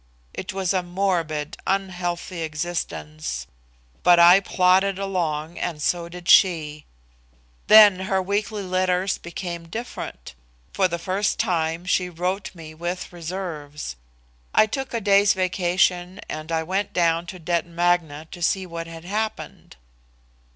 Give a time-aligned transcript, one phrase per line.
[0.33, 3.45] It was a morbid, unhealthy existence,
[4.01, 6.85] but I plodded along and so did she.
[7.67, 10.33] Then her weekly letters became different.
[10.73, 13.95] For the first time she wrote me with reserves.
[14.55, 18.87] I took a day's vacation and I went down to Detton Magna to see what
[18.87, 19.75] had happened."